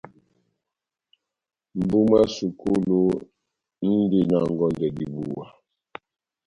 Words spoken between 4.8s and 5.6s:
dibuwa.